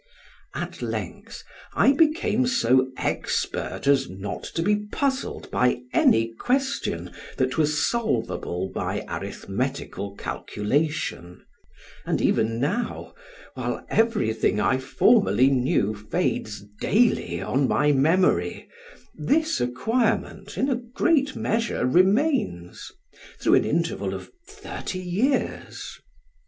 At 0.55 0.81
length 0.81 1.43
I 1.75 1.91
became 1.91 2.47
so 2.47 2.89
expert 2.97 3.85
as 3.85 4.09
not 4.09 4.43
to 4.55 4.63
be 4.63 4.77
puzzled 4.91 5.51
by 5.51 5.81
any 5.93 6.29
question 6.33 7.11
that 7.37 7.55
was 7.59 7.87
solvable 7.87 8.71
by 8.73 9.05
arithmetical 9.07 10.15
calculation; 10.15 11.43
and 12.03 12.19
even 12.19 12.59
now, 12.59 13.13
while 13.53 13.85
everything 13.89 14.59
I 14.59 14.79
formerly 14.79 15.51
knew 15.51 15.93
fades 15.93 16.65
daily 16.79 17.39
on 17.39 17.67
my 17.67 17.91
memory, 17.91 18.67
this 19.15 19.61
acquirement, 19.61 20.57
in 20.57 20.67
a 20.67 20.77
great 20.77 21.35
measure 21.35 21.85
remains, 21.85 22.91
through 23.39 23.53
an 23.53 23.65
interval 23.65 24.15
of 24.15 24.31
thirty 24.47 24.97
years. 24.97 25.99